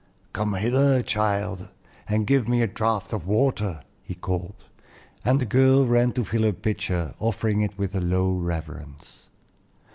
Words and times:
"Come 0.33 0.55
hither, 0.55 1.03
child, 1.03 1.69
and 2.07 2.25
give 2.25 2.47
me 2.47 2.63
a 2.63 2.67
draught 2.67 3.13
of 3.13 3.27
water," 3.27 3.83
he 4.01 4.15
called, 4.15 4.63
and 5.23 5.39
the 5.39 5.45
girl 5.45 5.85
ran 5.85 6.11
to 6.13 6.25
fill 6.25 6.41
her 6.41 6.53
pitcher, 6.53 7.13
offering 7.19 7.61
it 7.61 7.77
with 7.77 7.93
a 7.93 8.01
low 8.01 8.31
reverence. 8.31 9.27